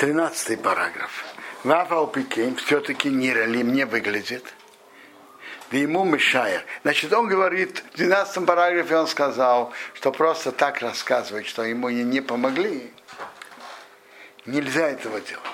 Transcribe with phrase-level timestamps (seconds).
[0.00, 1.26] Тринадцатый параграф.
[1.62, 4.42] Вафал Пикейм все-таки не ралим не выглядит.
[5.70, 6.64] Да ему мешает.
[6.84, 12.22] Значит, он говорит, в 12 параграфе он сказал, что просто так рассказывать, что ему не,
[12.22, 12.90] помогли,
[14.46, 15.44] нельзя этого делать.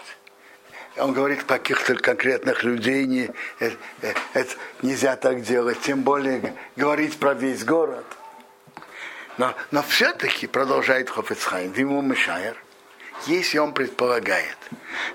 [0.96, 7.18] Он говорит каких-то конкретных людей, не, это, э, это нельзя так делать, тем более говорить
[7.18, 8.06] про весь город.
[9.38, 12.56] Но, но все-таки, продолжает Хофицхайм, ему мешает,
[13.26, 14.56] если он предполагает,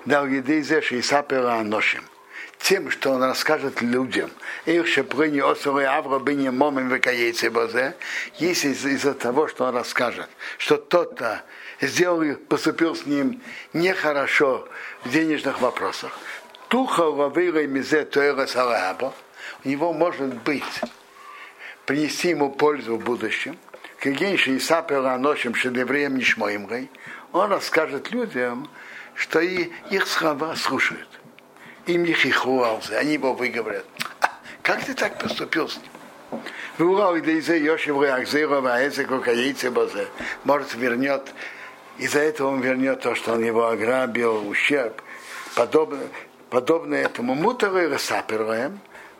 [0.06, 2.04] да Аношим,
[2.60, 4.32] тем, что он расскажет людям,
[4.66, 7.96] их шепрыни осуры авробыни момим векаейцы бозе,
[8.38, 11.44] если из-за того, что он расскажет, что тот-то
[11.82, 13.42] сделал, поступил с ним
[13.74, 14.68] нехорошо
[15.04, 16.18] в денежных вопросах,
[16.68, 19.14] туха лавира мизе туэра салаба,
[19.64, 20.82] у него может быть
[21.86, 23.58] принести ему пользу в будущем,
[24.02, 26.90] Кагенши и сапера ночем шедевреем нишмоимгой,
[27.34, 28.68] он расскажет людям,
[29.14, 31.08] что и их слова слушают.
[31.86, 33.86] Им их и хуалзе, они его выговорят.
[34.22, 34.32] «А,
[34.64, 36.42] как ты так поступил с ним?
[40.46, 41.32] Может, вернет,
[42.00, 45.00] из-за этого он вернет то, что он его ограбил, ущерб.
[45.54, 46.00] Подобно,
[46.50, 47.88] подобно этому мутары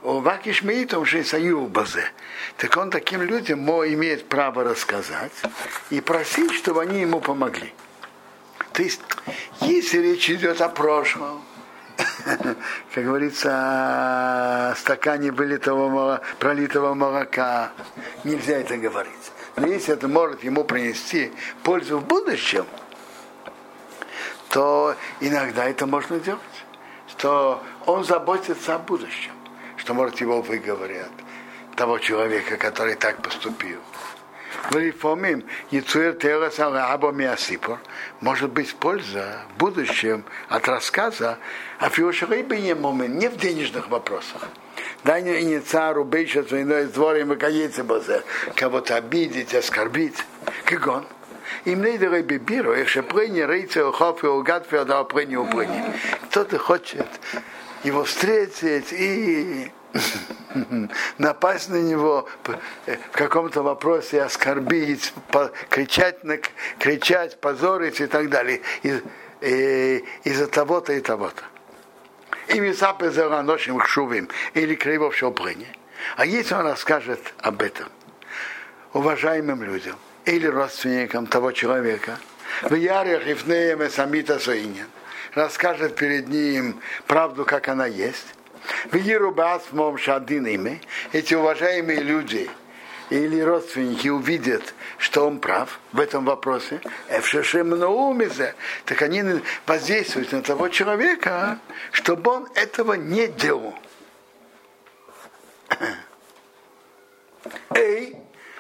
[0.02, 2.06] рассаперуем, Вакиш Меитом Шейсаю Базе.
[2.58, 5.32] Так он таким людям имеет право рассказать
[5.90, 7.74] и просить, чтобы они ему помогли.
[8.74, 9.02] То есть,
[9.62, 11.44] если речь идет о прошлом,
[12.94, 13.52] как говорится,
[14.72, 17.72] о стакане вылитого, пролитого молока,
[18.24, 19.32] нельзя это говорить.
[19.58, 21.32] Но если это может ему принести
[21.64, 22.66] пользу в будущем,
[24.50, 26.42] то иногда это можно делать.
[27.08, 29.34] Что он заботится о будущем,
[29.82, 31.10] что может его выговорят,
[31.76, 33.80] того человека, который так поступил.
[34.70, 37.80] Варифомим Яцуэр Терас Аба Миасипор
[38.20, 41.40] может быть польза в будущем от рассказа
[41.80, 44.50] о Фиошарейбе не в денежных вопросах.
[45.04, 48.22] Дай не цару бейша свиной дворим и каеце базе,
[48.56, 50.18] кого-то обидеть, оскорбить.
[50.66, 51.06] Как он?
[51.66, 55.84] Им не дырой бибиру, их шепрыни, рейце, ухофи, угадфи, да опрыни, упрыни.
[56.30, 57.08] Кто-то хочет
[57.84, 59.72] его встретить и
[61.18, 62.28] напасть на него
[62.86, 65.14] в каком-то вопросе, оскорбить,
[65.70, 66.18] кричать,
[66.80, 68.62] кричать, позорить и так далее.
[68.84, 69.02] Из,
[70.24, 71.44] из-за того-то и того-то.
[72.48, 75.68] И мисапы за ночным шувим или криво шопрыни.
[76.18, 77.88] А если он расскажет об этом
[78.94, 82.18] уважаемым людям или родственникам того человека,
[82.64, 84.40] в ярях и в самита
[85.34, 88.36] расскажет перед ним правду, как она есть,
[88.92, 92.50] в Ерубасмом Шадинами эти уважаемые люди
[93.10, 96.80] или родственники увидят, что он прав в этом вопросе,
[98.86, 101.60] так они воздействуют на того человека,
[101.92, 103.76] чтобы он этого не делал.
[107.76, 108.16] Эй,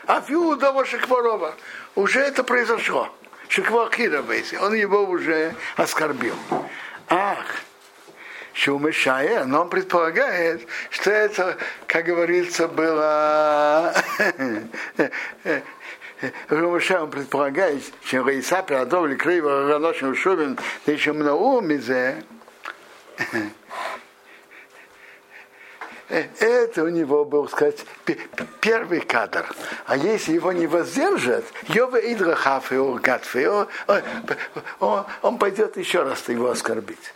[0.05, 0.21] а
[0.57, 1.55] того Шекварова
[1.95, 3.09] уже это произошло.
[3.51, 4.23] Шеквакира,
[4.61, 6.35] он его уже оскорбил.
[7.09, 7.45] Ах,
[8.53, 13.93] Шумышая, но он предполагает, что это, как говорится, было
[16.47, 22.23] Румыша, он предполагает, что Раиса Пиадов, Крыва, Раношин, Шубин, да еще много мизе.
[26.11, 27.85] Это у него был, сказать,
[28.59, 29.45] первый кадр.
[29.85, 32.75] А если его не воздержат, Йова Идрахаф и
[35.21, 37.13] он пойдет еще раз его оскорбить.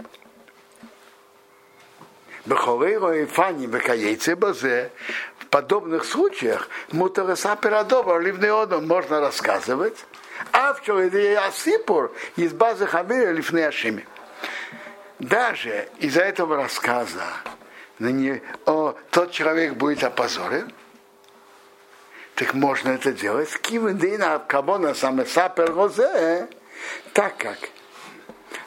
[2.46, 4.92] Бехолейро и Фани Бекаейце Базе,
[5.40, 10.06] в подобных случаях Мутараса Пирадова, Ливный Одом можно рассказывать,
[10.54, 10.82] а в
[11.36, 14.08] Асипур из базы Хабира Лифны Ашими.
[15.20, 17.24] Даже из-за этого рассказа
[18.00, 20.72] на не, о, тот человек будет опозорен,
[22.36, 23.50] так можно это делать.
[23.62, 26.50] Кивендина Кабона Самесапер Розе,
[27.14, 27.58] так как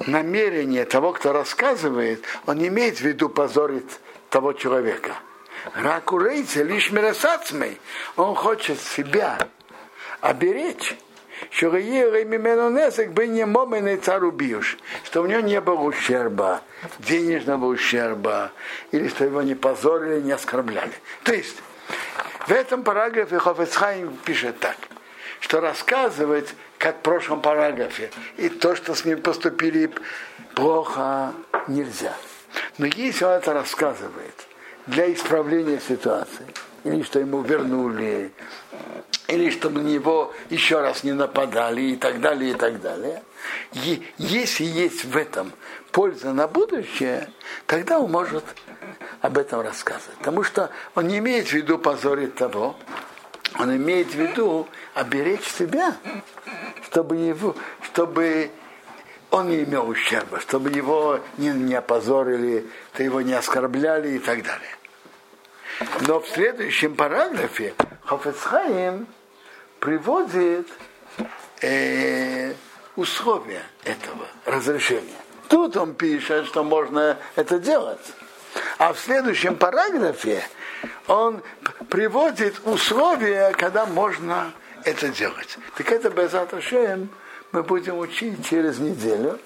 [0.06, 3.98] намерение того, кто рассказывает, он имеет в виду позорить
[4.30, 5.16] того человека.
[5.74, 7.78] Ракурейца лишь миросацмей.
[8.16, 9.48] Он хочет себя
[10.20, 10.96] оберечь.
[11.50, 11.70] Что
[13.96, 16.62] царь убьешь, что у него не было ущерба,
[16.98, 18.52] денежного ущерба,
[18.92, 20.92] или что его не позорили, не оскорбляли.
[21.24, 21.56] То есть,
[22.46, 24.76] в этом параграфе Хофецхайм пишет так,
[25.40, 28.10] что рассказывать как в прошлом параграфе.
[28.36, 29.90] И то, что с ним поступили
[30.54, 31.32] плохо,
[31.66, 32.14] нельзя.
[32.78, 34.46] Но если он это рассказывает
[34.86, 36.46] для исправления ситуации,
[36.84, 38.32] или что ему вернули,
[39.28, 43.22] или чтобы на него еще раз не нападали и так далее, и так далее.
[43.74, 45.52] И если есть в этом
[45.92, 47.28] польза на будущее,
[47.66, 48.44] тогда он может
[49.20, 50.16] об этом рассказывать.
[50.18, 52.74] Потому что он не имеет в виду позорить того,
[53.58, 55.94] он имеет в виду оберечь себя,
[56.86, 58.50] чтобы, его, чтобы
[59.30, 64.42] он не имел ущерба, чтобы его не, не опозорили, то его не оскорбляли и так
[64.42, 64.76] далее.
[66.06, 67.74] Но в следующем параграфе
[68.04, 69.06] Хофецхайм
[69.80, 70.68] приводит
[71.62, 72.54] э,
[72.96, 75.16] условия этого разрешения.
[75.48, 78.00] Тут он пишет, что можно это делать.
[78.78, 80.42] А в следующем параграфе
[81.06, 81.42] он
[81.88, 84.52] приводит условия, когда можно
[84.84, 85.58] это делать.
[85.76, 86.52] Так это Безат
[87.52, 89.38] мы будем учить через неделю.